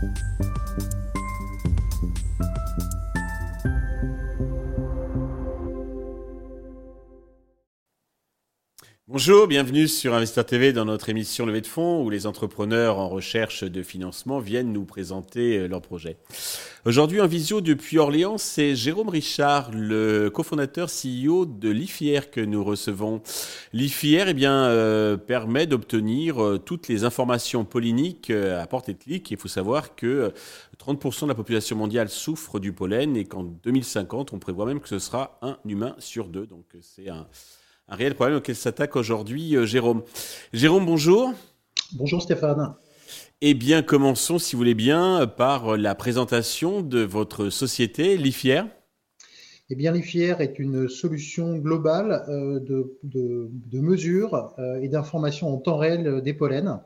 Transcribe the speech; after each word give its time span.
Thank 0.00 0.16
you. 0.40 0.47
Bonjour, 9.18 9.48
bienvenue 9.48 9.88
sur 9.88 10.14
Investor 10.14 10.46
TV 10.46 10.72
dans 10.72 10.84
notre 10.84 11.08
émission 11.08 11.44
Levée 11.44 11.60
de 11.60 11.66
fonds 11.66 12.04
où 12.04 12.08
les 12.08 12.28
entrepreneurs 12.28 13.00
en 13.00 13.08
recherche 13.08 13.64
de 13.64 13.82
financement 13.82 14.38
viennent 14.38 14.72
nous 14.72 14.84
présenter 14.84 15.58
euh, 15.58 15.66
leurs 15.66 15.82
projets. 15.82 16.18
Aujourd'hui 16.84 17.20
en 17.20 17.26
visio 17.26 17.60
depuis 17.60 17.98
Orléans, 17.98 18.38
c'est 18.38 18.76
Jérôme 18.76 19.08
Richard, 19.08 19.72
le 19.72 20.30
cofondateur 20.30 20.88
CEO 20.88 21.46
de 21.46 21.68
l'IFIR 21.68 22.30
que 22.30 22.40
nous 22.40 22.62
recevons. 22.62 23.20
L'IFIR 23.72 24.28
eh 24.28 24.34
bien, 24.34 24.66
euh, 24.66 25.16
permet 25.16 25.66
d'obtenir 25.66 26.40
euh, 26.40 26.56
toutes 26.56 26.86
les 26.86 27.02
informations 27.02 27.64
polliniques 27.64 28.30
à 28.30 28.68
portée 28.68 28.92
de 28.92 28.98
clic. 28.98 29.28
Il 29.32 29.36
faut 29.36 29.48
savoir 29.48 29.96
que 29.96 30.32
30% 30.78 31.24
de 31.24 31.28
la 31.30 31.34
population 31.34 31.74
mondiale 31.74 32.08
souffre 32.08 32.60
du 32.60 32.72
pollen 32.72 33.16
et 33.16 33.24
qu'en 33.24 33.42
2050, 33.42 34.32
on 34.32 34.38
prévoit 34.38 34.66
même 34.66 34.78
que 34.78 34.88
ce 34.88 35.00
sera 35.00 35.40
un 35.42 35.58
humain 35.64 35.96
sur 35.98 36.28
deux. 36.28 36.46
Donc 36.46 36.66
c'est 36.80 37.08
un 37.08 37.26
un 37.88 37.96
réel 37.96 38.14
problème 38.14 38.38
auquel 38.38 38.54
s'attaque 38.54 38.96
aujourd'hui 38.96 39.56
euh, 39.56 39.64
Jérôme. 39.64 40.02
Jérôme, 40.52 40.86
bonjour. 40.86 41.32
Bonjour 41.94 42.20
Stéphane. 42.22 42.74
Eh 43.40 43.54
bien, 43.54 43.82
commençons, 43.82 44.38
si 44.38 44.54
vous 44.54 44.58
voulez 44.58 44.74
bien, 44.74 45.26
par 45.26 45.76
la 45.76 45.94
présentation 45.94 46.82
de 46.82 47.00
votre 47.00 47.50
société, 47.50 48.16
l'IFIER. 48.16 48.62
Eh 49.70 49.76
bien, 49.76 49.92
l'IFIER 49.92 50.36
est 50.40 50.58
une 50.58 50.88
solution 50.88 51.56
globale 51.56 52.24
euh, 52.28 52.58
de, 52.60 52.98
de, 53.04 53.80
mesures 53.80 54.52
euh, 54.58 54.80
et 54.80 54.88
d'informations 54.88 55.48
en 55.48 55.58
temps 55.58 55.76
réel 55.76 56.20
des 56.22 56.34
pollens. 56.34 56.82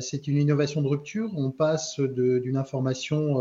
C'est 0.00 0.28
une 0.28 0.36
innovation 0.36 0.82
de 0.82 0.88
rupture. 0.88 1.30
On 1.38 1.50
passe 1.50 1.98
d'une 1.98 2.58
information 2.58 3.38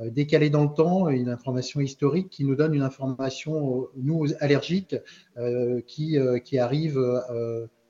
euh, 0.00 0.10
décalé 0.10 0.50
dans 0.50 0.64
le 0.64 0.74
temps, 0.74 1.08
une 1.08 1.28
information 1.28 1.80
historique 1.80 2.28
qui 2.28 2.44
nous 2.44 2.54
donne 2.54 2.74
une 2.74 2.82
information, 2.82 3.80
euh, 3.80 3.84
nous, 3.96 4.26
allergiques, 4.40 4.96
euh, 5.38 5.80
qui, 5.86 6.18
qui 6.44 6.58
arrive 6.58 6.98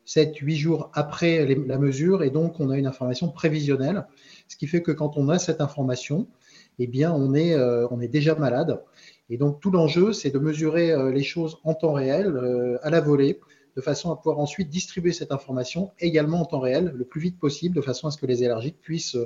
7-8 0.07 0.55
jours 0.55 0.91
après 0.95 1.45
la 1.67 1.79
mesure, 1.79 2.23
et 2.23 2.31
donc 2.31 2.61
on 2.61 2.71
a 2.71 2.79
une 2.79 2.87
information 2.87 3.29
prévisionnelle, 3.29 4.07
ce 4.49 4.57
qui 4.57 4.67
fait 4.67 4.83
que 4.83 4.93
quand 4.93 5.17
on 5.17 5.29
a 5.29 5.39
cette 5.39 5.61
information, 5.61 6.29
eh 6.79 6.87
bien, 6.87 7.13
on 7.13 7.35
est, 7.35 7.57
on 7.91 8.01
est 8.01 8.09
déjà 8.09 8.35
malade. 8.35 8.83
Et 9.31 9.39
donc 9.39 9.61
tout 9.61 9.71
l'enjeu, 9.71 10.13
c'est 10.13 10.31
de 10.31 10.39
mesurer 10.39 10.95
les 11.13 11.23
choses 11.25 11.59
en 11.65 11.75
temps 11.75 11.95
réel, 11.95 12.39
à 12.83 12.91
la 12.91 13.01
volée, 13.01 13.41
de 13.75 13.81
façon 13.81 14.13
à 14.13 14.17
pouvoir 14.17 14.39
ensuite 14.39 14.69
distribuer 14.69 15.13
cette 15.13 15.33
information 15.33 15.91
également 15.99 16.41
en 16.41 16.45
temps 16.45 16.61
réel, 16.61 16.93
le 16.95 17.05
plus 17.05 17.21
vite 17.21 17.39
possible, 17.39 17.75
de 17.75 17.83
façon 17.83 18.07
à 18.07 18.11
ce 18.11 18.19
que 18.19 18.27
les 18.27 18.45
allergiques 18.45 18.81
puissent 18.81 19.17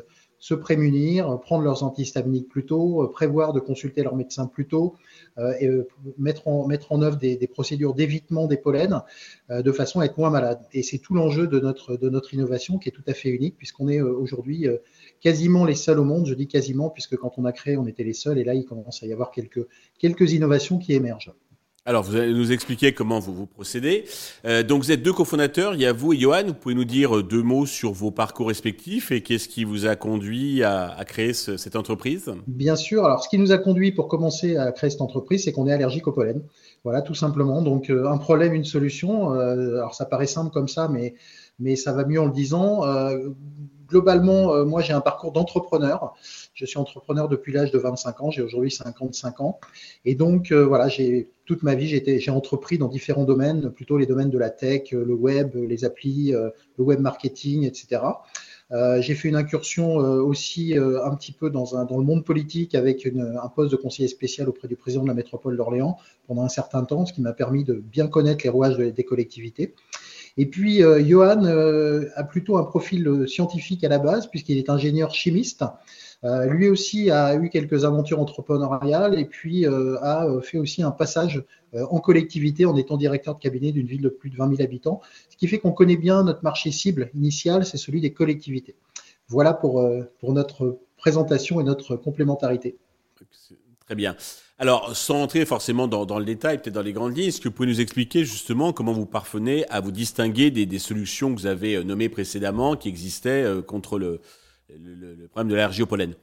se 0.41 0.55
prémunir, 0.55 1.38
prendre 1.41 1.62
leurs 1.62 1.84
antihistaminiques 1.84 2.48
plus 2.48 2.64
tôt, 2.64 3.05
euh, 3.05 3.12
prévoir 3.12 3.52
de 3.52 3.60
consulter 3.60 4.02
leur 4.02 4.16
médecin 4.16 4.47
plus 4.47 4.66
tôt, 4.66 4.97
euh, 5.38 5.52
et 5.60 5.66
euh, 5.66 5.86
mettre, 6.16 6.48
en, 6.48 6.66
mettre 6.66 6.92
en 6.92 7.02
œuvre 7.02 7.19
des, 7.19 7.36
procédures 7.47 7.94
d'évitement 7.94 8.47
des 8.47 8.56
pollens 8.56 9.05
de 9.50 9.72
façon 9.72 10.00
à 10.00 10.06
être 10.06 10.16
moins 10.16 10.30
malade. 10.30 10.60
Et 10.72 10.82
c'est 10.82 10.98
tout 10.98 11.14
l'enjeu 11.14 11.47
de 11.47 11.60
notre, 11.60 11.97
de 11.97 12.08
notre 12.08 12.32
innovation 12.32 12.78
qui 12.78 12.88
est 12.88 12.92
tout 12.92 13.05
à 13.06 13.12
fait 13.12 13.28
unique, 13.28 13.56
puisqu'on 13.58 13.88
est 13.88 14.00
aujourd'hui 14.00 14.66
quasiment 15.20 15.64
les 15.64 15.74
seuls 15.74 15.98
au 15.98 16.05
monde. 16.05 16.27
Je 16.27 16.34
dis 16.34 16.47
quasiment, 16.47 16.88
puisque 16.88 17.16
quand 17.16 17.34
on 17.36 17.44
a 17.44 17.52
créé, 17.52 17.77
on 17.77 17.86
était 17.86 18.04
les 18.04 18.14
seuls, 18.14 18.38
et 18.38 18.44
là, 18.44 18.54
il 18.54 18.64
commence 18.64 19.02
à 19.02 19.06
y 19.06 19.12
avoir 19.12 19.30
quelques, 19.30 19.66
quelques 19.98 20.32
innovations 20.32 20.78
qui 20.78 20.94
émergent. 20.94 21.34
Alors, 21.86 22.03
vous 22.03 22.14
allez 22.14 22.34
nous 22.34 22.53
expliquer 22.53 22.92
comment 22.92 23.20
vous 23.20 23.33
vous 23.33 23.47
procédez. 23.47 24.05
Euh, 24.45 24.62
donc, 24.62 24.83
vous 24.83 24.92
êtes 24.92 25.03
deux 25.03 25.14
cofondateurs. 25.14 25.73
Il 25.73 25.81
y 25.81 25.87
a 25.87 25.95
vous 25.95 26.12
et 26.12 26.19
Johan. 26.19 26.45
Vous 26.47 26.53
pouvez 26.53 26.75
nous 26.75 26.84
dire 26.84 27.17
euh, 27.17 27.22
deux 27.22 27.42
mots 27.42 27.64
sur 27.64 27.92
vos 27.92 28.11
parcours 28.11 28.48
respectifs 28.48 29.11
et 29.11 29.22
qu'est-ce 29.22 29.48
qui 29.48 29.64
vous 29.64 29.87
a 29.87 29.97
conduit 29.97 30.62
à, 30.62 30.95
créer 31.06 31.33
cette 31.33 31.77
entreprise? 31.77 32.31
Bien 32.47 32.77
sûr. 32.77 33.06
Alors, 33.06 33.25
ce 33.25 33.31
qui 33.31 33.39
nous 33.39 33.50
a 33.50 33.56
conduit 33.56 33.92
pour 33.92 34.09
commencer 34.09 34.59
à 34.59 34.72
créer 34.72 34.91
cette 34.91 35.00
entreprise, 35.00 35.45
c'est 35.45 35.53
qu'on 35.53 35.67
est 35.69 35.72
allergique 35.72 36.06
au 36.06 36.12
pollen. 36.12 36.42
Voilà, 36.84 37.00
tout 37.00 37.14
simplement. 37.14 37.62
Donc, 37.62 37.89
euh, 37.89 38.11
un 38.11 38.19
problème, 38.19 38.53
une 38.53 38.66
solution. 38.66 39.33
alors, 39.33 39.94
ça 39.94 40.04
paraît 40.04 40.27
simple 40.27 40.53
comme 40.53 40.69
ça, 40.69 40.87
mais, 40.87 41.15
mais 41.59 41.77
ça 41.77 41.94
va 41.94 42.04
mieux 42.04 42.21
en 42.21 42.27
le 42.27 42.33
disant 42.33 42.83
globalement, 43.91 44.55
euh, 44.55 44.65
moi, 44.65 44.81
j'ai 44.81 44.93
un 44.93 45.01
parcours 45.01 45.33
d'entrepreneur. 45.33 46.15
Je 46.55 46.65
suis 46.65 46.78
entrepreneur 46.78 47.28
depuis 47.28 47.53
l'âge 47.53 47.71
de 47.71 47.78
25 47.78 48.23
ans. 48.23 48.31
J'ai 48.31 48.43
aujourd'hui 48.43 48.71
55 48.71 49.41
ans. 49.41 49.61
Et 50.05 50.15
donc, 50.15 50.53
euh, 50.53 50.65
voilà, 50.65 50.89
j'ai 50.89 51.28
toute 51.45 51.62
ma 51.65 51.75
vie, 51.75 51.89
j'ai 51.89 52.31
entrepris 52.31 52.78
dans 52.78 52.87
différents 52.87 53.25
domaines, 53.25 53.71
plutôt 53.71 53.99
les 53.99 54.06
domaines 54.06 54.31
de 54.31 54.39
la 54.39 54.51
tech, 54.51 54.93
le 54.93 55.12
web, 55.12 55.56
les 55.56 55.84
applis, 55.84 56.33
euh, 56.33 56.51
le 56.78 56.84
web 56.84 57.01
marketing, 57.01 57.65
etc. 57.65 58.03
j'ai 59.01 59.17
fait 59.17 59.28
une 59.28 59.34
incursion 59.34 59.97
aussi 59.97 60.77
un 60.77 61.12
petit 61.17 61.33
peu 61.33 61.51
dans, 61.51 61.77
un, 61.77 61.87
dans, 61.87 61.99
le 61.99 62.05
monde 62.05 62.25
politique 62.25 62.77
avec 62.77 63.05
un 63.05 63.49
poste 63.49 63.72
de 63.72 63.77
conseiller 63.77 64.07
spécial 64.07 64.49
auprès 64.49 64.69
du 64.69 64.77
président 64.77 65.03
de 65.03 65.09
la 65.09 65.15
métropole 65.15 65.57
d'Orléans 65.57 65.99
pendant 66.28 66.45
un 66.45 66.49
certain 66.49 66.84
temps, 66.84 67.05
ce 67.05 67.12
qui 67.12 67.21
m'a 67.21 67.33
permis 67.33 67.65
de 67.65 67.75
bien 67.75 68.07
connaître 68.07 68.45
les 68.45 68.51
rouages 68.51 68.77
des 68.77 69.03
collectivités. 69.03 69.75
Et 70.36 70.46
puis, 70.46 70.82
euh, 70.82 71.04
Johan 71.04 71.44
euh, 71.44 72.08
a 72.14 72.24
plutôt 72.24 72.56
un 72.56 72.64
profil 72.64 73.06
euh, 73.06 73.26
scientifique 73.26 73.84
à 73.84 73.88
la 73.88 73.98
base, 73.98 74.28
puisqu'il 74.28 74.58
est 74.58 74.70
ingénieur 74.70 75.14
chimiste. 75.14 75.64
lui 76.22 76.68
aussi 76.68 77.10
a 77.10 77.34
eu 77.34 77.48
quelques 77.48 77.86
aventures 77.86 78.20
entrepreneuriales 78.20 79.18
et 79.18 79.24
puis 79.24 79.64
a 79.66 80.26
fait 80.42 80.58
aussi 80.58 80.82
un 80.82 80.91
passage 80.91 81.42
en 81.72 81.98
collectivité 81.98 82.66
en 82.66 82.76
étant 82.76 82.98
directeur 82.98 83.34
de 83.36 83.41
cabinet 83.41 83.72
d'une 83.72 83.86
ville 83.86 84.02
de 84.02 84.10
plus 84.10 84.28
de 84.28 84.36
20 84.36 84.50
000 84.56 84.62
habitants, 84.62 85.00
ce 85.30 85.38
qui 85.38 85.48
fait 85.48 85.58
qu'on 85.58 85.72
connaît 85.72 85.96
bien 85.96 86.22
notre 86.22 86.44
marché 86.44 86.72
cible 86.72 87.10
initial, 87.14 87.64
c'est 87.64 87.78
celui 87.78 88.02
des 88.02 88.12
collectivités. 88.12 88.76
Voilà 89.28 89.54
pour, 89.54 89.82
pour 90.18 90.34
notre 90.34 90.80
présentation 90.98 91.58
et 91.58 91.64
notre 91.64 91.97
complémentarité. 91.97 92.76
Très 93.86 93.94
bien. 93.94 94.14
Alors, 94.62 94.94
sans 94.94 95.22
entrer 95.22 95.47
forcément 95.47 95.88
dans, 95.88 96.19
le 96.19 96.25
détail, 96.26 96.59
peut-être 96.59 96.75
dans 96.75 96.82
les 96.82 96.93
grandes 96.93 97.16
lignes, 97.16 97.28
est-ce 97.28 97.41
que 97.41 97.48
vous 97.48 97.54
pouvez 97.54 97.69
nous 97.69 97.81
expliquer 97.81 98.26
justement 98.26 98.75
comment 98.75 98.93
vous 98.93 99.06
parvenez 99.06 99.66
à 99.71 99.81
vous 99.81 99.91
distinguer 99.91 100.50
des, 100.50 100.78
solutions 100.78 101.34
que 101.34 101.41
vous 101.41 101.47
avez 101.47 101.76
euh, 101.76 101.82
nommées 101.82 102.10
précédemment 102.10 102.76
qui 102.76 102.91
existaient 102.91 103.43
euh, 103.43 103.62
contre 103.62 103.98
le, 103.98 104.21
problème 105.31 105.48
de 105.48 105.54
l'allergie 105.54 105.82
au 105.82 105.87
pollen 105.87 106.15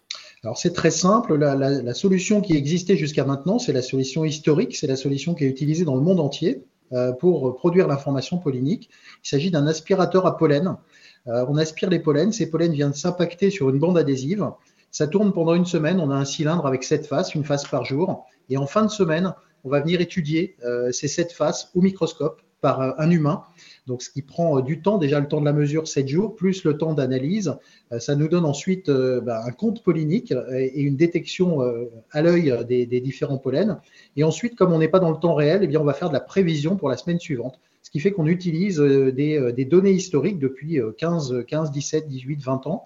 alors 0.44 0.58
c'est 0.58 0.72
très 0.72 0.92
simple, 0.92 1.36
la, 1.36 1.94
solution 1.96 2.42
qui 2.42 2.56
existait 2.56 2.96
jusqu'à 2.96 3.26
maintenant, 3.26 3.58
c'est 3.58 3.74
la 3.74 3.82
solution 3.82 4.24
historique, 4.24 4.76
c'est 4.76 4.86
la 4.86 4.96
solution 4.96 5.34
qui 5.34 5.44
est 5.44 5.48
utilisée 5.48 5.84
dans 5.84 5.96
le 5.96 6.02
monde 6.02 6.20
entier 6.20 6.64
euh, 6.94 7.14
pour 7.14 7.56
produire 7.56 7.88
l'information 7.88 8.38
pollinique. 8.38 8.92
Il 9.26 9.28
s'agit 9.28 9.50
d'un 9.50 9.66
aspirateur 9.66 10.28
à 10.28 10.38
pollen. 10.38 10.78
on 11.26 11.58
aspire 11.58 11.90
les 11.90 12.00
pollens, 12.00 12.32
ces 12.32 12.52
pollens 12.52 12.72
viennent 12.72 12.94
s'impacter 12.94 13.50
sur 13.50 13.72
une 13.72 13.80
bande 13.80 13.98
adhésive 13.98 14.48
ça 14.98 15.06
tourne 15.06 15.32
pendant 15.32 15.54
une 15.54 15.68
semaine. 15.68 16.00
On 16.00 16.10
a 16.10 16.16
un 16.16 16.26
cylindre 16.26 16.66
avec 16.66 16.84
sept 16.84 17.06
faces, 17.06 17.36
une 17.36 17.44
face 17.44 17.68
par 17.68 17.86
jour. 17.86 18.26
Et 18.50 18.58
en 18.58 18.66
fin 18.66 18.84
de 18.84 18.90
semaine, 18.90 19.36
on 19.64 19.70
va 19.70 19.82
venir 19.82 20.02
étudier 20.02 20.56
euh, 20.66 20.92
ces 20.92 21.08
sept 21.08 21.32
faces 21.32 21.70
au 21.76 21.82
microscope 21.82 22.42
par 22.62 22.82
euh, 22.82 22.92
un 22.98 23.12
humain. 23.12 23.44
Donc, 23.86 24.02
ce 24.02 24.10
qui 24.10 24.24
prend 24.24 24.58
euh, 24.58 24.64
du 24.64 24.82
temps, 24.82 24.98
déjà 24.98 25.20
le 25.20 25.28
temps 25.28 25.40
de 25.40 25.46
la 25.46 25.54
mesure, 25.54 25.88
7 25.88 26.08
jours, 26.08 26.36
plus 26.36 26.64
le 26.64 26.80
temps 26.80 26.96
d'analyse. 26.96 27.56
ça 28.00 28.16
nous 28.16 28.28
donne 28.28 28.44
ensuite 28.44 28.90
bah, 28.90 29.44
un 29.46 29.52
compte 29.52 29.84
pollinique 29.84 30.34
et, 30.52 30.82
une 30.82 30.96
détection 30.96 31.60
à 32.10 32.24
l'œil 32.24 32.66
des, 32.68 33.00
différents 33.00 33.38
pollens. 33.38 33.80
Et 34.16 34.24
ensuite, 34.24 34.56
comme 34.56 34.74
on 34.74 34.80
n'est 34.80 34.88
pas 34.88 35.00
dans 35.00 35.12
le 35.12 35.20
temps 35.20 35.36
réel, 35.36 35.60
eh 35.62 35.68
bien, 35.68 35.80
on 35.80 35.86
va 35.86 35.94
faire 35.94 36.10
de 36.10 36.14
la 36.16 36.22
prévision 36.22 36.76
pour 36.76 36.90
la 36.90 36.98
semaine 36.98 37.20
suivante. 37.20 37.60
Ce 37.88 37.92
qui 37.92 38.02
fait 38.02 38.12
qu'on 38.12 38.26
utilise 38.26 38.80
des, 38.80 39.54
des, 39.54 39.66
données 39.66 39.92
historiques 39.92 40.40
depuis 40.40 40.78
15, 40.98 41.46
15, 41.48 41.72
17, 41.72 42.10
18, 42.10 42.44
20 42.44 42.68
ans 42.68 42.86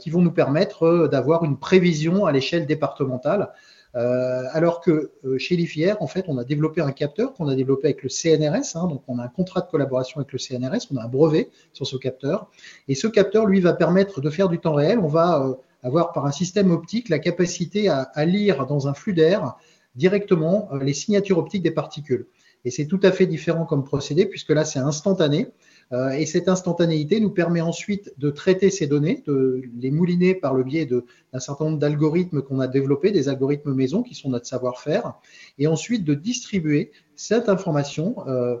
qui 0.00 0.08
vont 0.08 0.22
nous 0.22 0.30
permettre 0.30 1.08
d'avoir 1.12 1.44
une 1.44 1.58
prévision 1.58 2.24
à 2.24 2.32
l'échelle 2.32 2.64
départementale 2.64 3.52
euh, 3.96 4.44
alors 4.52 4.80
que 4.80 5.10
euh, 5.24 5.38
chez 5.38 5.56
l'IFIR, 5.56 5.96
en 6.00 6.06
fait, 6.06 6.26
on 6.28 6.38
a 6.38 6.44
développé 6.44 6.80
un 6.80 6.92
capteur 6.92 7.34
qu'on 7.34 7.48
a 7.48 7.54
développé 7.56 7.88
avec 7.88 8.02
le 8.02 8.08
CNRS. 8.08 8.76
Hein, 8.76 8.86
donc, 8.86 9.02
on 9.08 9.18
a 9.18 9.24
un 9.24 9.28
contrat 9.28 9.62
de 9.62 9.66
collaboration 9.70 10.20
avec 10.20 10.32
le 10.32 10.38
CNRS, 10.38 10.86
on 10.92 10.96
a 10.96 11.04
un 11.04 11.08
brevet 11.08 11.50
sur 11.72 11.86
ce 11.86 11.96
capteur. 11.96 12.48
Et 12.88 12.94
ce 12.94 13.08
capteur, 13.08 13.46
lui, 13.46 13.60
va 13.60 13.72
permettre 13.72 14.20
de 14.20 14.30
faire 14.30 14.48
du 14.48 14.58
temps 14.58 14.74
réel. 14.74 14.98
On 15.00 15.08
va 15.08 15.44
euh, 15.44 15.54
avoir 15.82 16.12
par 16.12 16.26
un 16.26 16.32
système 16.32 16.70
optique 16.70 17.08
la 17.08 17.18
capacité 17.18 17.88
à 17.88 18.24
lire 18.26 18.66
dans 18.66 18.86
un 18.86 18.92
flux 18.92 19.14
d'air 19.14 19.56
directement 19.96 20.68
les 20.80 20.92
signatures 20.92 21.38
optiques 21.38 21.62
des 21.62 21.70
particules. 21.70 22.26
Et 22.64 22.70
c'est 22.70 22.86
tout 22.86 23.00
à 23.02 23.12
fait 23.12 23.26
différent 23.26 23.64
comme 23.64 23.84
procédé, 23.84 24.26
puisque 24.26 24.50
là, 24.50 24.64
c'est 24.64 24.78
instantané. 24.78 25.48
Euh, 25.92 26.10
et 26.10 26.26
cette 26.26 26.48
instantanéité 26.48 27.18
nous 27.20 27.30
permet 27.30 27.60
ensuite 27.60 28.12
de 28.18 28.30
traiter 28.30 28.70
ces 28.70 28.86
données, 28.86 29.24
de 29.26 29.62
les 29.78 29.90
mouliner 29.90 30.34
par 30.34 30.54
le 30.54 30.62
biais 30.62 30.86
d'un 30.86 31.40
certain 31.40 31.64
nombre 31.64 31.78
d'algorithmes 31.78 32.42
qu'on 32.42 32.60
a 32.60 32.68
développés, 32.68 33.10
des 33.10 33.28
algorithmes 33.28 33.74
maison 33.74 34.02
qui 34.02 34.14
sont 34.14 34.30
notre 34.30 34.46
savoir-faire, 34.46 35.14
et 35.58 35.66
ensuite 35.66 36.04
de 36.04 36.14
distribuer 36.14 36.92
cette 37.16 37.48
information 37.48 38.16
euh, 38.28 38.56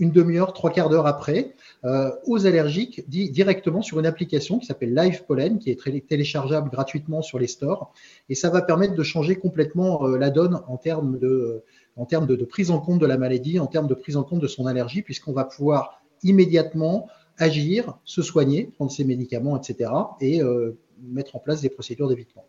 une 0.00 0.10
demi-heure, 0.10 0.52
trois 0.52 0.70
quarts 0.70 0.88
d'heure 0.88 1.06
après, 1.06 1.54
euh, 1.84 2.10
aux 2.26 2.46
allergiques 2.46 3.08
directement 3.08 3.80
sur 3.80 4.00
une 4.00 4.06
application 4.06 4.58
qui 4.58 4.66
s'appelle 4.66 4.92
Live 4.92 5.24
Pollen, 5.24 5.60
qui 5.60 5.70
est 5.70 6.08
téléchargeable 6.08 6.68
gratuitement 6.68 7.22
sur 7.22 7.38
les 7.38 7.46
stores. 7.46 7.92
Et 8.28 8.34
ça 8.34 8.50
va 8.50 8.60
permettre 8.60 8.96
de 8.96 9.02
changer 9.04 9.36
complètement 9.36 10.04
la 10.08 10.30
donne 10.30 10.60
en 10.66 10.76
termes, 10.78 11.20
de, 11.20 11.62
en 11.96 12.06
termes 12.06 12.26
de, 12.26 12.36
de, 12.36 12.44
prise 12.44 12.70
en 12.70 12.80
compte 12.80 13.00
de 13.00 13.06
la 13.06 13.18
maladie, 13.18 13.58
en 13.58 13.66
termes 13.66 13.86
de 13.86 13.94
prise 13.94 14.16
en 14.16 14.24
compte 14.24 14.40
de 14.40 14.46
son 14.46 14.66
allergie, 14.66 15.02
puisqu'on 15.02 15.32
va 15.32 15.44
pouvoir 15.44 16.02
immédiatement 16.22 17.08
agir, 17.38 17.98
se 18.04 18.22
soigner, 18.22 18.64
prendre 18.64 18.90
ses 18.90 19.04
médicaments, 19.04 19.56
etc. 19.56 19.90
et 20.20 20.42
euh, 20.42 20.78
mettre 21.02 21.36
en 21.36 21.38
place 21.38 21.60
des 21.60 21.68
procédures 21.68 22.08
d'évitement. 22.08 22.44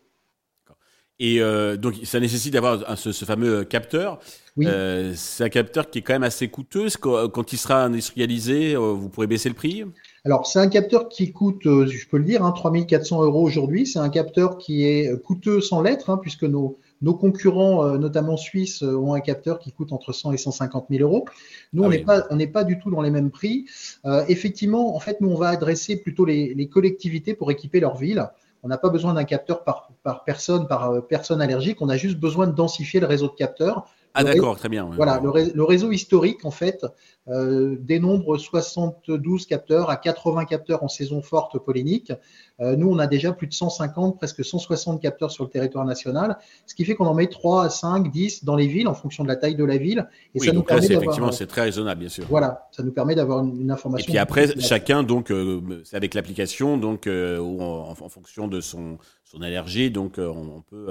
Et 1.18 1.40
donc, 1.78 1.96
ça 2.04 2.20
nécessite 2.20 2.52
d'avoir 2.52 2.98
ce, 2.98 3.12
fameux 3.24 3.64
capteur. 3.64 4.20
Oui. 4.58 4.68
c'est 5.16 5.46
un 5.46 5.50
capteur 5.50 5.90
qui 5.90 6.00
est 6.00 6.02
quand 6.02 6.12
même 6.12 6.24
assez 6.24 6.50
coûteux. 6.50 6.88
Quand 7.00 7.54
il 7.54 7.58
sera 7.58 7.84
industrialisé, 7.84 8.76
vous 8.76 9.08
pourrez 9.08 9.28
baisser 9.28 9.48
le 9.48 9.56
prix? 9.56 9.86
Alors, 10.26 10.46
c'est 10.46 10.60
un 10.60 10.68
capteur 10.68 11.08
qui 11.08 11.32
coûte, 11.32 11.64
je 11.64 12.08
peux 12.10 12.18
le 12.18 12.26
dire, 12.26 12.44
hein, 12.44 12.52
3400 12.52 13.24
euros 13.24 13.44
aujourd'hui. 13.44 13.88
C'est 13.88 14.00
un 14.00 14.10
capteur 14.10 14.58
qui 14.58 14.84
est 14.84 15.18
coûteux 15.24 15.62
sans 15.62 15.82
l'être, 15.82 16.10
hein, 16.10 16.18
puisque 16.22 16.44
nos, 16.44 16.80
nos 17.02 17.14
concurrents, 17.14 17.86
euh, 17.86 17.98
notamment 17.98 18.38
suisses, 18.38 18.84
euh, 18.84 18.96
ont 18.96 19.14
un 19.14 19.20
capteur 19.20 19.60
qui 19.60 19.72
coûte 19.72 19.92
entre 19.92 20.14
100 20.14 20.32
et 20.34 20.38
150 20.38 20.88
000 20.90 21.04
euros. 21.04 21.26
Nous, 21.74 21.84
ah 21.84 21.88
on 21.88 21.90
n'est 21.90 22.04
pas, 22.04 22.26
on 22.30 22.36
n'est 22.36 22.48
pas 22.48 22.64
du 22.64 22.80
tout 22.80 22.90
dans 22.90 23.02
les 23.02 23.12
mêmes 23.12 23.32
prix. 23.32 23.66
Euh, 24.06 24.24
effectivement, 24.28 24.96
en 24.96 25.00
fait, 25.00 25.22
nous, 25.22 25.30
on 25.30 25.36
va 25.36 25.50
adresser 25.50 25.98
plutôt 25.98 26.26
les, 26.26 26.70
collectivités 26.70 27.34
pour 27.34 27.52
équiper 27.52 27.80
leur 27.80 27.96
ville. 27.96 28.28
On 28.64 28.68
n'a 28.68 28.78
pas 28.78 28.90
besoin 28.90 29.14
d'un 29.14 29.26
capteur 29.26 29.64
par, 29.64 29.92
par, 30.04 30.24
personne, 30.24 30.68
par 30.68 31.06
personne 31.08 31.42
allergique. 31.42 31.82
On 31.82 31.90
a 31.90 31.98
juste 31.98 32.18
besoin 32.18 32.48
de 32.48 32.54
densifier 32.54 33.00
le 33.00 33.06
réseau 33.06 33.28
de 33.28 33.36
capteurs. 33.36 33.86
Ah 34.18 34.24
d'accord, 34.24 34.58
très 34.58 34.70
bien. 34.70 34.90
Voilà, 34.96 35.22
le, 35.22 35.64
réseau 35.64 35.92
historique, 35.92 36.46
en 36.46 36.52
fait, 36.52 36.86
euh, 37.28 37.76
dénombre 37.82 38.38
72 38.38 39.46
capteurs 39.46 39.90
à 39.90 39.98
80 39.98 40.46
capteurs 40.46 40.84
en 40.84 40.88
saison 40.88 41.22
forte 41.22 41.60
pollinique. 41.60 42.14
Euh, 42.62 42.76
nous, 42.78 42.90
on 42.90 43.00
a 43.00 43.08
déjà 43.08 43.34
plus 43.34 43.48
de 43.48 43.54
150, 43.54 44.18
presque 44.18 44.46
160 44.46 45.02
capteurs 45.02 45.32
sur 45.32 45.44
le 45.44 45.50
territoire 45.50 45.84
national, 45.86 46.38
ce 46.66 46.74
qui 46.74 46.86
fait 46.86 46.96
qu'on 46.96 47.06
en 47.06 47.14
met 47.14 47.28
3 47.28 47.66
à 47.66 47.70
5, 47.70 48.10
10 48.12 48.46
dans 48.46 48.56
les 48.56 48.68
villes 48.68 48.88
en 48.88 48.94
fonction 48.94 49.24
de 49.24 49.28
la 49.28 49.36
taille 49.36 49.56
de 49.56 49.66
la 49.66 49.78
ville. 49.78 50.08
Et 50.34 50.40
oui, 50.40 50.48
ça 50.48 50.54
donc 50.54 50.70
nous 50.70 50.78
là, 50.78 50.84
effectivement, 50.84 51.32
c'est 51.34 51.48
très 51.48 51.62
raisonnable, 51.64 52.00
bien 52.00 52.10
sûr. 52.10 52.26
Voilà, 52.30 52.68
ça 52.72 52.82
nous 52.84 52.94
permet 52.94 53.16
d'avoir 53.16 53.44
une, 53.44 53.70
information. 53.70 54.06
Et 54.06 54.10
puis 54.10 54.18
après, 54.18 54.58
chacun, 54.60 55.04
donc, 55.04 55.32
euh, 55.32 55.82
c'est 55.84 55.98
avec 55.98 56.14
l'application, 56.14 56.78
donc, 56.78 57.08
en, 57.08 57.96
en, 58.00 58.10
fonction 58.10 58.48
de 58.48 58.62
son, 58.62 59.00
son 59.26 59.42
allergie, 59.42 59.92
donc 59.92 60.14
on, 60.18 60.64
peut. 60.70 60.88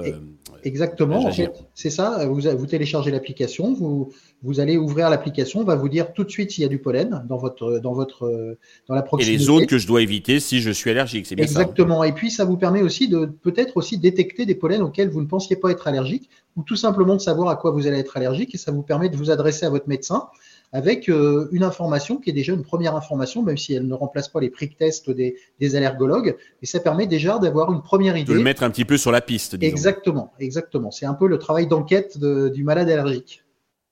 Exactement, 0.63 1.31
c'est 1.73 1.89
ça. 1.89 2.27
Vous, 2.27 2.41
vous 2.41 2.67
téléchargez 2.67 3.09
l'application, 3.09 3.73
vous, 3.73 4.11
vous 4.43 4.59
allez 4.59 4.77
ouvrir 4.77 5.09
l'application, 5.09 5.61
on 5.61 5.63
va 5.63 5.75
vous 5.75 5.89
dire 5.89 6.13
tout 6.13 6.23
de 6.23 6.29
suite 6.29 6.51
s'il 6.51 6.61
y 6.61 6.65
a 6.65 6.69
du 6.69 6.77
pollen 6.77 7.25
dans 7.27 7.37
votre 7.37 7.79
dans 7.79 7.93
votre 7.93 8.57
dans 8.87 8.93
la 8.93 9.01
proximité. 9.01 9.35
Et 9.35 9.37
les 9.39 9.43
zones 9.43 9.65
que 9.65 9.79
je 9.79 9.87
dois 9.87 10.01
éviter 10.01 10.39
si 10.39 10.61
je 10.61 10.69
suis 10.69 10.91
allergique, 10.91 11.25
c'est 11.25 11.35
bien 11.35 11.47
ça. 11.55 11.61
Exactement. 11.61 12.03
Et 12.03 12.11
puis 12.11 12.31
ça 12.31 12.45
vous 12.45 12.57
permet 12.57 12.81
aussi 12.81 13.07
de 13.07 13.25
peut-être 13.25 13.77
aussi 13.77 13.97
détecter 13.97 14.45
des 14.45 14.55
pollens 14.55 14.81
auxquels 14.81 15.09
vous 15.09 15.21
ne 15.21 15.27
pensiez 15.27 15.55
pas 15.55 15.71
être 15.71 15.87
allergique, 15.87 16.29
ou 16.55 16.63
tout 16.63 16.75
simplement 16.75 17.15
de 17.15 17.21
savoir 17.21 17.49
à 17.49 17.55
quoi 17.55 17.71
vous 17.71 17.87
allez 17.87 17.99
être 17.99 18.17
allergique, 18.17 18.55
et 18.55 18.57
ça 18.57 18.71
vous 18.71 18.81
permet 18.81 19.09
de 19.09 19.17
vous 19.17 19.31
adresser 19.31 19.65
à 19.65 19.69
votre 19.69 19.87
médecin 19.87 20.27
avec 20.71 21.07
euh, 21.07 21.47
une 21.53 21.63
information 21.63 22.17
qui 22.17 22.31
est 22.31 22.33
déjà 22.33 22.51
une 22.51 22.63
première 22.63 22.95
information, 22.97 23.43
même 23.43 23.57
si 23.57 23.73
elle 23.73 23.87
ne 23.87 23.93
remplace 23.93 24.27
pas 24.27 24.41
les 24.41 24.49
prick 24.49 24.75
tests 24.75 25.09
des, 25.09 25.37
des 25.59 25.75
allergologues, 25.75 26.35
et 26.61 26.65
ça 26.65 26.81
permet 26.81 27.07
déjà 27.07 27.39
d'avoir 27.39 27.71
une 27.71 27.81
première 27.81 28.17
idée. 28.17 28.33
De 28.33 28.37
le 28.37 28.43
mettre 28.43 28.63
un 28.63 28.69
petit 28.69 28.83
peu 28.83 28.97
sur 28.97 29.11
la 29.11 29.21
piste. 29.21 29.55
Disons. 29.55 29.71
Exactement, 29.71 30.33
exactement. 30.39 30.91
C'est 30.91 31.05
un 31.05 31.13
peu 31.13 31.27
le 31.27 31.37
travail 31.37 31.67
d'enquête 31.67 32.17
du 32.19 32.63
malade 32.65 32.89
allergique. 32.89 33.44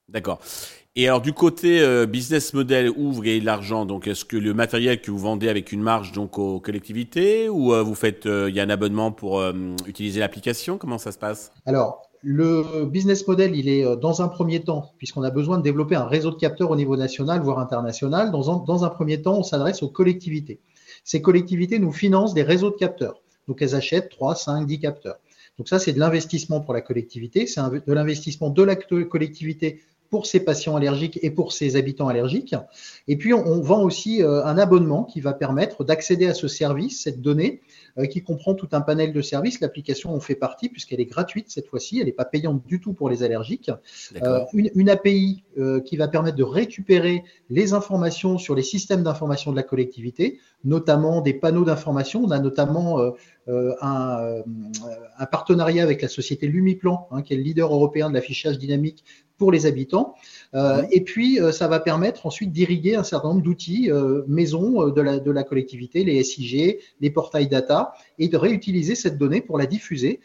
D'accord. 0.08 0.40
Et 0.96 1.08
alors 1.08 1.20
du 1.20 1.32
côté 1.32 1.80
euh, 1.80 2.06
business 2.06 2.54
model, 2.54 2.88
ouvre 2.90 3.26
et 3.26 3.40
l'argent, 3.40 3.84
donc 3.84 4.06
est-ce 4.06 4.24
que 4.24 4.36
le 4.36 4.54
matériel 4.54 5.00
que 5.00 5.10
vous 5.10 5.18
vendez 5.18 5.48
avec 5.48 5.72
une 5.72 5.82
marge 5.82 6.12
donc 6.12 6.38
aux 6.38 6.60
collectivités 6.60 7.48
ou 7.48 7.72
euh, 7.72 7.82
vous 7.82 7.96
faites, 7.96 8.26
euh, 8.26 8.48
il 8.48 8.54
y 8.54 8.60
a 8.60 8.62
un 8.62 8.70
abonnement 8.70 9.10
pour 9.10 9.42
utiliser 9.88 10.20
l'application? 10.20 10.78
Comment 10.78 10.98
ça 10.98 11.10
se 11.10 11.18
passe? 11.18 11.52
Alors 11.66 12.02
le 12.22 12.86
business 12.86 13.26
model, 13.26 13.54
il 13.54 13.68
est 13.68 13.84
dans 13.96 14.22
un 14.22 14.28
premier 14.28 14.62
temps, 14.62 14.92
puisqu'on 14.96 15.24
a 15.24 15.30
besoin 15.30 15.58
de 15.58 15.62
développer 15.62 15.94
un 15.94 16.06
réseau 16.06 16.30
de 16.30 16.36
capteurs 16.36 16.70
au 16.70 16.76
niveau 16.76 16.96
national, 16.96 17.42
voire 17.42 17.58
international. 17.58 18.30
Dans 18.30 18.50
un, 18.50 18.64
dans 18.64 18.82
un 18.84 18.88
premier 18.88 19.20
temps, 19.20 19.36
on 19.36 19.42
s'adresse 19.42 19.82
aux 19.82 19.90
collectivités. 19.90 20.60
Ces 21.02 21.20
collectivités 21.20 21.78
nous 21.78 21.92
financent 21.92 22.32
des 22.32 22.42
réseaux 22.42 22.70
de 22.70 22.76
capteurs. 22.76 23.20
Donc 23.46 23.60
elles 23.60 23.74
achètent 23.74 24.08
3, 24.08 24.36
5, 24.36 24.66
10 24.66 24.78
capteurs. 24.78 25.16
Donc 25.58 25.68
ça, 25.68 25.78
c'est 25.78 25.92
de 25.92 26.00
l'investissement 26.00 26.60
pour 26.60 26.74
la 26.74 26.80
collectivité, 26.80 27.46
c'est 27.46 27.60
de 27.60 27.92
l'investissement 27.92 28.50
de 28.50 28.62
la 28.62 28.74
collectivité 28.74 29.82
pour 30.14 30.26
ses 30.26 30.38
patients 30.38 30.76
allergiques 30.76 31.18
et 31.22 31.32
pour 31.32 31.52
ses 31.52 31.74
habitants 31.74 32.06
allergiques. 32.06 32.54
Et 33.08 33.16
puis, 33.16 33.34
on, 33.34 33.60
vend 33.62 33.82
aussi 33.82 34.22
euh, 34.22 34.44
un 34.44 34.58
abonnement 34.58 35.02
qui 35.02 35.20
va 35.20 35.32
permettre 35.32 35.82
d'accéder 35.82 36.28
à 36.28 36.34
ce 36.34 36.46
service, 36.46 37.02
cette 37.02 37.20
donnée, 37.20 37.62
euh, 37.98 38.06
qui 38.06 38.22
comprend 38.22 38.54
tout 38.54 38.68
un 38.70 38.80
panel 38.80 39.12
de 39.12 39.20
services. 39.20 39.58
L'application 39.58 40.14
en 40.14 40.20
fait 40.20 40.36
partie 40.36 40.68
puisqu'elle 40.68 41.00
est 41.00 41.06
gratuite 41.06 41.46
cette 41.48 41.66
fois-ci, 41.66 41.98
elle 41.98 42.06
n'est 42.06 42.12
pas 42.12 42.24
payante 42.24 42.64
du 42.64 42.80
tout 42.80 42.92
pour 42.92 43.10
les 43.10 43.24
allergiques. 43.24 43.72
Euh, 44.22 44.44
une, 44.52 44.70
une, 44.76 44.88
API 44.88 45.42
qui 45.84 45.96
va 45.96 46.06
permettre 46.06 46.36
de 46.36 46.44
récupérer 46.44 47.24
les 47.50 47.72
informations 47.72 48.38
sur 48.38 48.54
les 48.54 48.62
systèmes 48.62 49.02
d'information 49.02 49.50
de 49.50 49.56
la 49.56 49.62
collectivité, 49.64 50.38
notamment 50.64 51.22
des 51.22 51.34
panneaux 51.34 51.64
d'information. 51.64 52.22
On 52.24 52.30
a 52.30 52.38
notamment 52.38 53.00
un, 53.46 54.42
un, 55.18 55.26
partenariat 55.26 55.82
avec 55.82 56.02
la 56.02 56.08
société 56.08 56.48
Lumiplan, 56.48 57.08
hein, 57.10 57.22
qui 57.22 57.34
est 57.34 57.36
le 57.36 57.42
leader 57.42 57.72
européen 57.72 58.08
de 58.08 58.14
l'affichage 58.14 58.58
dynamique 58.58 59.04
pour 59.36 59.52
les 59.52 59.66
habitants. 59.66 60.14
Euh, 60.54 60.84
et 60.90 61.02
puis, 61.02 61.40
euh, 61.40 61.52
ça 61.52 61.68
va 61.68 61.80
permettre 61.80 62.26
ensuite 62.26 62.52
d'irriguer 62.52 62.94
un 62.94 63.02
certain 63.02 63.28
nombre 63.28 63.42
d'outils 63.42 63.90
euh, 63.90 64.22
maison 64.26 64.88
de 64.88 65.00
la, 65.00 65.18
de 65.18 65.30
la 65.30 65.42
collectivité, 65.42 66.04
les 66.04 66.22
SIG, 66.22 66.78
les 67.00 67.10
portails 67.10 67.48
data, 67.48 67.94
et 68.18 68.28
de 68.28 68.36
réutiliser 68.36 68.94
cette 68.94 69.18
donnée 69.18 69.40
pour 69.40 69.58
la 69.58 69.66
diffuser 69.66 70.20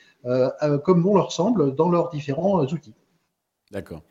comme 0.83 1.01
bon 1.01 1.15
leur 1.15 1.31
semble 1.31 1.75
dans 1.75 1.89
leurs 1.89 2.09
différents 2.09 2.65
outils. 2.65 2.93
D'accord. 3.71 4.01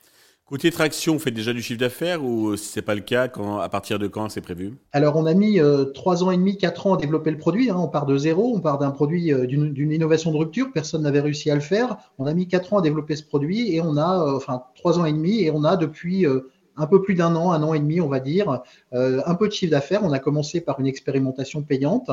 Côté 0.49 0.71
traction, 0.71 1.13
vous 1.13 1.19
faites 1.19 1.35
déjà 1.35 1.53
du 1.53 1.61
chiffre 1.61 1.79
d'affaires 1.79 2.25
ou 2.25 2.57
si 2.57 2.73
ce 2.73 2.79
n'est 2.79 2.83
pas 2.83 2.95
le 2.95 3.03
cas, 3.03 3.31
à 3.61 3.69
partir 3.69 3.99
de 3.99 4.07
quand 4.07 4.31
c'est 4.31 4.41
prévu? 4.41 4.79
Alors 4.93 5.17
on 5.17 5.27
a 5.27 5.35
mis 5.35 5.61
euh, 5.61 5.85
trois 5.85 6.25
ans 6.25 6.31
et 6.31 6.39
demi, 6.39 6.57
quatre 6.57 6.87
ans 6.87 6.95
à 6.95 6.97
développer 6.97 7.31
le 7.31 7.37
produit. 7.37 7.69
Hein. 7.69 7.77
On 7.79 7.87
part 7.87 8.07
de 8.07 8.17
zéro, 8.17 8.55
on 8.57 8.61
part 8.61 8.79
d'un 8.79 8.91
produit 8.91 9.31
euh, 9.31 9.45
d'une 9.47 9.93
innovation 9.93 10.33
de 10.33 10.39
rupture. 10.39 10.69
Personne 10.73 11.03
n'avait 11.03 11.21
réussi 11.21 11.51
à 11.51 11.55
le 11.55 11.61
faire. 11.61 11.99
On 12.17 12.25
a 12.25 12.33
mis 12.33 12.49
quatre 12.49 12.73
ans 12.73 12.79
à 12.79 12.81
développer 12.81 13.15
ce 13.15 13.25
produit 13.25 13.75
et 13.75 13.83
on 13.83 13.99
a, 13.99 14.25
euh, 14.25 14.37
enfin 14.37 14.63
trois 14.75 14.99
ans 14.99 15.05
et 15.05 15.13
demi, 15.13 15.43
et 15.43 15.51
on 15.51 15.65
a 15.65 15.77
depuis 15.77 16.25
un 16.79 16.87
peu 16.87 17.03
plus 17.03 17.15
d'un 17.15 17.35
an, 17.35 17.53
un 17.53 17.63
an 17.63 17.75
et 17.75 17.81
demi, 17.81 18.01
on 18.01 18.09
va 18.09 18.21
dire, 18.21 18.63
euh, 18.95 19.21
un 19.27 19.35
peu 19.35 19.49
de 19.49 19.53
chiffre 19.53 19.71
d'affaires. 19.71 20.01
On 20.05 20.13
a 20.13 20.19
commencé 20.19 20.61
par 20.61 20.81
une 20.81 20.87
expérimentation 20.87 21.63
payante. 21.63 22.11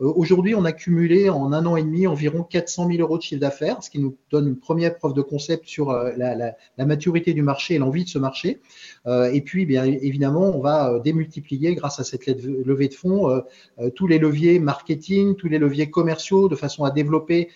Euh, 0.00 0.12
aujourd'hui, 0.16 0.54
on 0.54 0.64
a 0.64 0.72
cumulé 0.72 1.28
en 1.28 1.52
un 1.52 1.64
an 1.66 1.76
et 1.76 1.82
demi 1.82 2.06
environ 2.06 2.42
400 2.42 2.88
000 2.88 3.00
euros 3.00 3.18
de 3.18 3.22
chiffre 3.22 3.40
d'affaires, 3.40 3.82
ce 3.82 3.90
qui 3.90 3.98
nous 3.98 4.16
donne 4.30 4.48
une 4.48 4.58
première 4.58 4.96
preuve 4.96 5.14
de 5.14 5.22
concept 5.22 5.68
sur 5.68 5.90
euh, 5.90 6.12
la, 6.16 6.56
maturité 6.86 7.34
du 7.34 7.42
marché 7.42 7.74
et 7.74 7.78
l'envie 7.78 8.04
de 8.04 8.08
ce 8.08 8.18
marché. 8.18 8.60
et 9.06 9.40
puis, 9.40 9.66
bien 9.66 9.84
évidemment, 9.84 10.56
on 10.56 10.60
va 10.60 11.00
démultiplier 11.00 11.74
grâce 11.74 11.98
à 11.98 12.04
cette 12.04 12.26
levée 12.26 12.88
de 12.88 12.94
fonds 12.94 13.42
tous 13.96 14.06
les 14.06 14.18
leviers 14.18 14.60
marketing, 14.60 15.34
tous 15.34 15.48
les 15.48 15.58
leviers 15.58 15.90
commerciaux, 15.90 16.48
de 16.48 16.54
façon 16.54 16.84
à 16.84 16.92
développer 16.92 17.48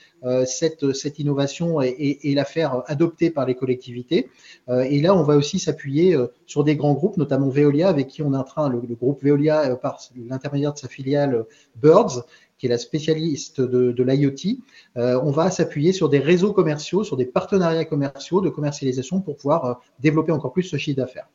cette, 0.44 1.18
innovation 1.18 1.80
et, 1.80 2.18
et 2.22 2.34
la 2.34 2.44
faire 2.44 2.82
adopter 2.86 3.30
par 3.30 3.46
les 3.46 3.54
collectivités. 3.54 4.30
et 4.68 5.00
là, 5.00 5.14
on 5.14 5.22
va 5.22 5.36
aussi 5.36 5.60
s'appuyer 5.60 6.16
sur 6.50 6.64
des 6.64 6.74
grands 6.74 6.94
groupes, 6.94 7.16
notamment 7.16 7.48
Veolia, 7.48 7.88
avec 7.88 8.08
qui 8.08 8.22
on 8.22 8.34
est 8.34 8.36
en 8.36 8.42
train, 8.42 8.68
le, 8.68 8.80
groupe 8.80 9.22
Veolia, 9.22 9.70
euh, 9.70 9.76
par 9.76 10.00
l'intermédiaire 10.16 10.72
de 10.72 10.78
sa 10.78 10.88
filiale 10.88 11.34
euh, 11.34 11.42
Birds, 11.76 12.24
qui 12.58 12.66
est 12.66 12.68
la 12.68 12.76
spécialiste 12.76 13.60
de, 13.60 14.02
l'IoT, 14.02 14.58
euh, 14.96 15.20
on 15.22 15.30
va 15.30 15.52
s'appuyer 15.52 15.92
sur 15.92 16.08
des 16.08 16.18
réseaux 16.18 16.52
commerciaux, 16.52 17.04
sur 17.04 17.16
des 17.16 17.24
partenariats 17.24 17.84
commerciaux 17.84 18.40
de 18.40 18.48
commercialisation 18.48 19.20
pour 19.20 19.36
pouvoir 19.36 19.80
développer 20.00 20.32
encore 20.32 20.52
plus 20.52 20.64
ce 20.64 20.76
chiffre 20.76 20.96
d'affaires. 20.96 21.28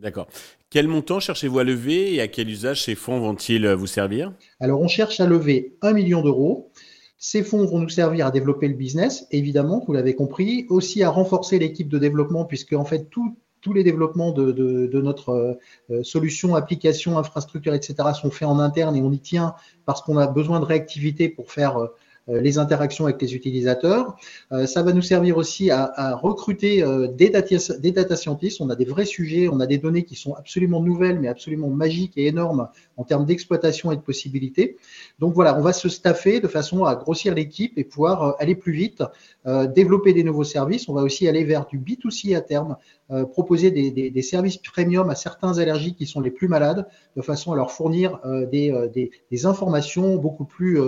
D'accord. 0.00 0.28
Quel 0.70 0.88
montant 0.88 1.20
cherchez-vous 1.20 1.58
à 1.58 1.64
lever 1.64 2.14
et 2.14 2.22
à 2.22 2.26
quel 2.26 2.48
usage 2.48 2.84
ces 2.84 2.94
fonds 2.94 3.20
vont-ils 3.20 3.68
vous 3.68 3.86
servir? 3.86 4.32
Alors, 4.60 4.80
on 4.80 4.88
cherche 4.88 5.20
à 5.20 5.26
lever 5.26 5.76
un 5.82 5.92
million 5.92 6.22
d'euros. 6.22 6.70
Ces 7.18 7.42
fonds 7.42 7.66
vont 7.66 7.78
nous 7.78 7.90
servir 7.90 8.26
à 8.26 8.30
développer 8.30 8.66
le 8.66 8.74
business, 8.74 9.26
évidemment, 9.30 9.84
vous 9.86 9.92
l'avez 9.92 10.14
compris, 10.14 10.66
aussi 10.70 11.02
à 11.02 11.10
renforcer 11.10 11.58
l'équipe 11.58 11.88
de 11.88 11.98
développement, 11.98 12.44
puisque 12.46 12.72
en 12.72 12.84
fait, 12.84 13.10
tout 13.10 13.36
tous 13.64 13.72
les 13.72 13.82
développements 13.82 14.30
de, 14.30 15.00
notre 15.00 15.58
euh, 15.90 16.02
solution, 16.02 16.54
application, 16.54 17.18
infrastructure, 17.18 17.72
etc. 17.72 18.10
sont 18.12 18.30
faits 18.30 18.46
en 18.46 18.58
interne 18.58 18.94
et 18.94 19.00
on 19.00 19.10
y 19.10 19.18
tient 19.18 19.54
parce 19.86 20.02
qu'on 20.02 20.18
a 20.18 20.26
besoin 20.26 20.60
de 20.60 20.66
réactivité 20.66 21.30
pour 21.30 21.50
faire 21.50 21.78
euh, 21.78 21.88
les 22.28 22.58
interactions 22.58 23.04
avec 23.04 23.20
les 23.20 23.34
utilisateurs. 23.34 24.16
Euh, 24.52 24.66
ça 24.66 24.82
va 24.82 24.92
nous 24.92 25.02
servir 25.02 25.36
aussi 25.36 25.70
à, 25.70 25.92
à 25.94 26.14
recruter 26.14 26.82
euh, 26.82 27.06
des 27.06 27.28
data, 27.28 27.56
des 27.78 27.92
data 27.92 28.16
scientists. 28.16 28.60
On 28.60 28.70
a 28.70 28.76
des 28.76 28.86
vrais 28.86 29.04
sujets, 29.04 29.48
on 29.48 29.60
a 29.60 29.66
des 29.66 29.78
données 29.78 30.04
qui 30.04 30.14
sont 30.14 30.34
absolument 30.34 30.80
nouvelles, 30.80 31.20
mais 31.20 31.28
absolument 31.28 31.68
magiques 31.68 32.14
et 32.16 32.26
énormes 32.26 32.68
en 32.96 33.04
termes 33.04 33.26
d'exploitation 33.26 33.92
et 33.92 33.96
de 33.96 34.00
possibilités. 34.00 34.76
Donc 35.18 35.34
voilà, 35.34 35.58
on 35.58 35.60
va 35.60 35.72
se 35.72 35.88
staffer 35.88 36.40
de 36.40 36.48
façon 36.48 36.84
à 36.84 36.94
grossir 36.94 37.34
l'équipe 37.34 37.76
et 37.76 37.84
pouvoir 37.84 38.36
aller 38.38 38.54
plus 38.54 38.72
vite, 38.72 39.02
développer 39.74 40.12
des 40.12 40.22
nouveaux 40.22 40.44
services. 40.44 40.88
On 40.88 40.94
va 40.94 41.02
aussi 41.02 41.26
aller 41.26 41.44
vers 41.44 41.66
du 41.66 41.78
B2C 41.78 42.36
à 42.36 42.40
terme, 42.40 42.76
proposer 43.32 43.72
des, 43.72 43.90
des, 43.90 44.10
des, 44.10 44.22
services 44.22 44.58
premium 44.58 45.10
à 45.10 45.16
certains 45.16 45.58
allergiques 45.58 45.96
qui 45.96 46.06
sont 46.06 46.20
les 46.20 46.30
plus 46.30 46.46
malades, 46.46 46.86
de 47.16 47.22
façon 47.22 47.52
à 47.52 47.56
leur 47.56 47.72
fournir 47.72 48.20
des, 48.50 49.10
des, 49.30 49.46
informations 49.46 50.16
beaucoup 50.16 50.44
plus 50.44 50.78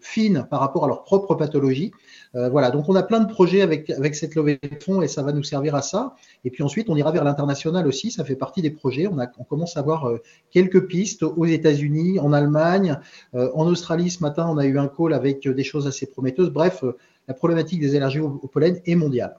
fines 0.00 0.46
par 0.50 0.60
rapport 0.60 0.84
à 0.84 0.88
leur 0.88 1.04
propre 1.04 1.34
pathologie. 1.34 1.92
voilà, 2.34 2.70
donc 2.70 2.88
on 2.88 2.94
a 2.94 3.02
plein 3.02 3.20
de 3.20 3.32
projets 3.32 3.62
avec, 3.62 3.90
avec 3.90 4.14
cette 4.14 4.34
levée 4.34 4.58
de 4.62 4.82
fonds 4.82 5.02
et 5.02 5.08
ça 5.08 5.22
va 5.22 5.32
nous 5.32 5.42
servir 5.42 5.74
à 5.74 5.82
ça. 5.82 6.14
Et 6.44 6.50
puis 6.50 6.62
ensuite, 6.62 6.90
on 6.90 6.96
ira 6.96 7.10
vers 7.10 7.24
l'international 7.24 7.86
aussi, 7.86 8.10
ça 8.10 8.24
fait 8.24 8.36
partie 8.36 8.62
des 8.62 8.70
projets. 8.70 9.06
On, 9.06 9.44
commence 9.44 9.76
à 9.76 9.80
avoir 9.80 10.10
quelques 10.50 10.86
pistes 10.86 11.22
aux 11.22 11.46
États-Unis, 11.46 12.20
en 12.20 12.32
Allemagne, 12.32 12.98
en 13.32 13.66
Australie. 13.66 14.10
Ce 14.10 14.22
matin, 14.22 14.46
on 14.48 14.58
a 14.58 14.66
eu 14.66 14.78
un 14.78 14.88
call 14.88 15.12
avec 15.12 15.48
des 15.48 15.64
choses 15.64 15.86
assez 15.86 16.06
prometteuses. 16.06 16.50
Bref, 16.50 16.84
la 17.26 17.34
problématique 17.34 17.80
des 17.80 17.96
allergies 17.96 18.20
au 18.20 18.48
pollen 18.52 18.80
est 18.84 18.94
mondiale. 18.94 19.36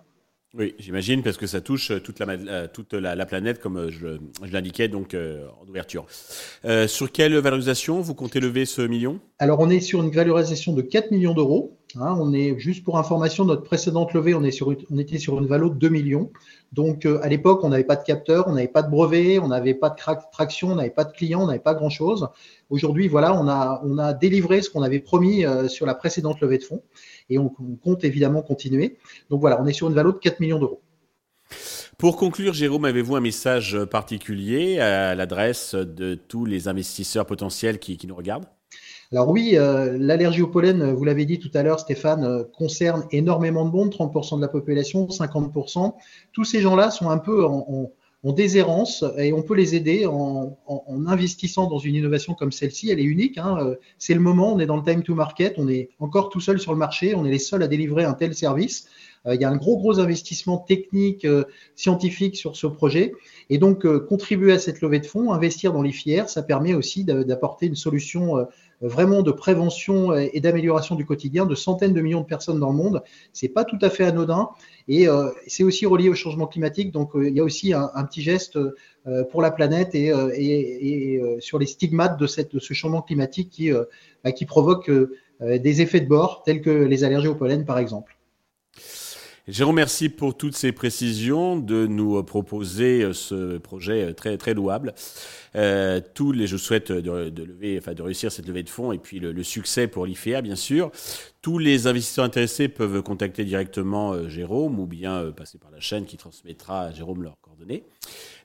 Oui, 0.58 0.74
j'imagine, 0.79 1.22
parce 1.22 1.38
que 1.38 1.46
ça 1.46 1.62
touche 1.62 1.91
toute 2.03 2.18
la, 2.18 2.27
euh, 2.27 2.68
toute 2.74 2.94
la, 2.94 3.25
planète, 3.27 3.60
comme 3.60 3.77
euh, 3.77 3.91
je, 3.91 4.18
l'indiquais 4.51 4.88
donc 4.88 5.13
euh, 5.13 5.48
en 5.62 5.70
ouverture. 5.70 6.08
sur 6.88 7.12
quelle 7.12 7.38
valorisation 7.38 8.01
vous 8.01 8.15
comptez 8.15 8.39
lever 8.39 8.65
ce 8.65 8.82
million? 8.82 9.20
Alors, 9.38 9.60
on 9.60 9.70
est 9.70 9.79
sur 9.79 10.01
une 10.01 10.10
valorisation 10.10 10.74
de 10.74 10.82
4 10.82 11.12
millions 11.12 11.36
d'euros. 11.36 11.77
Hein. 11.96 12.15
on 12.20 12.34
est 12.34 12.58
juste 12.60 12.84
pour 12.84 12.98
information, 12.98 13.46
notre 13.46 13.63
précédente 13.63 14.13
levée, 14.13 14.34
on, 14.34 14.44
est 14.44 14.51
sur, 14.51 14.75
on 14.91 14.98
était 14.98 15.18
sur 15.20 15.39
une 15.39 15.48
valeur 15.48 15.72
de 15.72 15.77
2 15.77 15.89
millions. 15.89 16.32
Donc, 16.71 17.05
à 17.05 17.27
l'époque, 17.27 17.63
on 17.63 17.69
n'avait 17.69 17.83
pas 17.83 17.95
de 17.95 18.03
capteur, 18.03 18.47
on 18.47 18.53
n'avait 18.53 18.67
pas 18.67 18.83
de 18.83 18.91
brevet, 18.91 19.39
on 19.39 19.47
n'avait 19.47 19.73
pas 19.73 19.89
de 19.89 19.95
traction, 20.31 20.69
on 20.69 20.75
n'avait 20.75 20.89
pas 20.89 21.03
de 21.03 21.11
client, 21.11 21.41
on 21.41 21.47
n'avait 21.47 21.59
pas 21.59 21.73
grand-chose. 21.73 22.27
Aujourd'hui, 22.69 23.07
voilà, 23.07 23.33
on 23.33 23.47
a, 23.47 23.81
on 23.83 23.97
a 23.97 24.13
délivré 24.13 24.61
ce 24.61 24.69
qu'on 24.69 24.83
avait 24.83 24.99
promis 24.99 25.45
sur 25.67 25.88
la 25.88 25.95
précédente 25.95 26.39
levée 26.41 26.59
de 26.59 26.63
fonds 26.63 26.83
et 27.29 27.38
on, 27.38 27.49
compte 27.49 28.03
évidemment 28.03 28.41
continuer. 28.41 28.97
Donc 29.29 29.41
voilà, 29.41 29.61
on 29.61 29.65
est 29.65 29.73
sur 29.73 29.88
une 29.88 29.95
valeur 29.95 30.13
de 30.13 30.19
4 30.19 30.39
millions 30.39 30.59
d'euros. 30.59 30.81
Pour 31.97 32.17
conclure, 32.17 32.53
Jérôme, 32.53 32.85
avez-vous 32.85 33.15
un 33.15 33.21
message 33.21 33.77
particulier 33.85 34.79
à 34.79 35.15
l'adresse 35.15 35.75
de 35.75 36.15
tous 36.15 36.45
les 36.45 36.67
investisseurs 36.67 37.25
potentiels 37.25 37.79
qui, 37.79 37.99
nous 38.07 38.15
regardent? 38.15 38.45
Alors 39.12 39.30
oui, 39.30 39.54
euh, 39.56 39.98
l'allergie 40.00 40.44
au 40.44 40.48
pollen, 40.48 40.94
vous 40.94 41.04
l'avez 41.04 41.25
dit 41.25 41.39
tout 41.39 41.50
à 41.56 41.63
l'heure, 41.63 41.80
Stéphane, 41.80 42.24
euh, 42.24 42.44
concerne 42.44 43.06
énormément 43.12 43.66
de 43.66 43.72
monde, 43.72 43.92
30% 43.92 44.38
de 44.38 44.42
la 44.42 44.48
population, 44.48 45.08
50%. 45.08 45.96
Tous 46.32 46.44
ces 46.44 46.62
gens-là 46.62 46.92
sont 46.92 47.10
un 47.10 47.18
peu 47.18 47.44
en, 47.44 47.92
en 48.24 48.34
déshérence 48.34 49.06
et 49.18 49.32
on 49.32 49.42
peut 49.42 49.56
les 49.56 49.75
aider 49.75 50.06
en, 50.06 50.58
investissant 51.08 51.70
dans 51.70 51.80
une 51.80 51.96
innovation 51.96 52.34
comme 52.34 52.51
celle-ci. 52.51 52.89
Elle 52.89 53.00
est 53.00 53.04
unique. 53.04 53.38
Hein. 53.38 53.58
Euh, 53.60 53.75
c'est 53.98 54.13
le 54.13 54.20
moment. 54.20 54.54
On 54.54 54.60
est 54.60 54.66
dans 54.66 54.75
le 54.75 54.84
time 54.84 55.04
to 55.04 55.16
market. 55.16 55.54
On 55.58 55.70
est 55.70 55.89
encore 56.00 56.30
tout 56.30 56.42
seul 56.42 56.60
sur 56.60 56.74
le 56.74 56.78
marché. 56.78 57.16
On 57.16 57.25
est 57.25 57.32
les 57.32 57.39
seuls 57.39 57.63
à 57.63 57.68
délivrer 57.68 58.04
un 58.04 58.13
tel 58.13 58.36
service. 58.36 58.88
Euh, 59.25 59.35
il 59.35 59.41
y 59.41 59.45
a 59.45 59.49
un 59.49 59.57
gros 59.57 59.77
gros 59.77 59.99
investissement 59.99 60.57
technique, 60.57 61.25
euh, 61.25 61.45
scientifique 61.75 62.35
sur 62.35 62.55
ce 62.55 62.67
projet. 62.67 63.13
Et 63.49 63.57
donc 63.57 63.88
contribuer 64.07 64.53
à 64.53 64.59
cette 64.59 64.81
levée 64.81 64.99
de 64.99 65.05
fonds, 65.05 65.31
investir 65.33 65.73
dans 65.73 65.81
les 65.81 65.91
filières, 65.91 66.29
ça 66.29 66.43
permet 66.43 66.73
aussi 66.73 67.03
d'apporter 67.03 67.65
une 67.65 67.75
solution 67.75 68.45
vraiment 68.81 69.23
de 69.23 69.31
prévention 69.31 70.13
et 70.13 70.39
d'amélioration 70.39 70.95
du 70.95 71.05
quotidien 71.05 71.45
de 71.45 71.55
centaines 71.55 71.93
de 71.93 72.01
millions 72.01 72.21
de 72.21 72.25
personnes 72.25 72.59
dans 72.59 72.69
le 72.69 72.77
monde. 72.77 73.03
C'est 73.33 73.49
pas 73.49 73.65
tout 73.65 73.79
à 73.81 73.89
fait 73.89 74.05
anodin 74.05 74.49
et 74.88 75.07
euh, 75.07 75.29
c'est 75.47 75.63
aussi 75.63 75.85
relié 75.85 76.09
au 76.09 76.15
changement 76.15 76.47
climatique. 76.47 76.91
Donc 76.91 77.15
euh, 77.15 77.27
il 77.27 77.35
y 77.35 77.39
a 77.39 77.43
aussi 77.43 77.73
un, 77.73 78.03
petit 78.05 78.21
geste 78.21 78.57
euh, 78.57 79.23
pour 79.31 79.41
la 79.41 79.51
planète 79.51 79.95
et, 79.95 81.21
sur 81.39 81.59
les 81.59 81.65
stigmates 81.65 82.19
de 82.19 82.27
ce 82.27 82.73
changement 82.73 83.01
climatique 83.01 83.49
qui, 83.49 83.71
bah, 84.23 84.31
qui 84.31 84.45
provoque 84.45 84.91
des 85.41 85.81
effets 85.81 86.01
de 86.01 86.07
bord 86.07 86.43
tels 86.43 86.61
que 86.61 86.69
les 86.69 87.03
allergies 87.03 87.27
au 87.27 87.35
pollen 87.35 87.65
par 87.65 87.79
exemple. 87.79 88.18
Jérôme, 89.48 89.77
merci 89.77 90.10
pour 90.10 90.38
toutes 90.38 90.55
ces 90.55 90.72
précisions, 90.72 91.58
de 91.58 91.88
nous 91.88 92.22
proposer 92.24 93.03
euh, 93.03 93.13
ce 93.13 93.58
projet 93.58 94.03
euh, 94.03 94.13
très, 94.13 94.38
très 94.38 94.53
louable. 94.53 94.93
Euh, 95.55 96.01
tous 96.13 96.31
les, 96.31 96.46
je 96.46 96.58
souhaite 96.58 96.91
de, 96.91 97.29
de, 97.29 97.43
lever, 97.43 97.77
enfin 97.79 97.93
de 97.93 98.01
réussir 98.03 98.31
cette 98.31 98.48
levée 98.48 98.62
de 98.62 98.69
fonds 98.69 98.91
et 98.91 99.00
puis 99.00 99.19
le, 99.19 99.43
succès 99.43 99.88
pour 99.88 100.05
l'IFEA, 100.05 100.41
bien 100.41 100.55
sûr. 100.55 100.91
Tous 101.41 101.58
les 101.58 101.88
investisseurs 101.88 102.25
intéressés 102.25 102.67
peuvent 102.67 103.01
contacter 103.01 103.43
directement 103.43 104.27
Jérôme 104.27 104.77
ou 104.79 104.86
bien 104.86 105.31
passer 105.31 105.58
par 105.58 105.72
la 105.72 105.79
chaîne 105.79 106.05
qui 106.05 106.17
transmettra 106.17 106.81
à 106.81 106.91
Jérôme 106.91 107.24
leurs 107.24 107.39
coordonnées. 107.39 107.86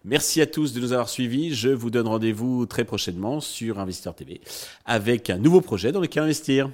Merci 0.04 0.40
à 0.40 0.46
tous 0.46 0.72
de 0.72 0.80
nous 0.80 0.92
avoir 0.92 1.08
suivis. 1.08 1.54
Je 1.54 1.68
vous 1.68 1.90
donne 1.90 2.06
rendez-vous 2.06 2.66
très 2.66 2.84
prochainement 2.84 3.40
sur 3.40 3.80
Investisseur 3.80 4.14
TV 4.14 4.40
avec 4.86 5.28
un 5.28 5.38
nouveau 5.38 5.60
projet 5.60 5.92
dans 5.92 6.00
lequel 6.00 6.22
investir. 6.22 6.70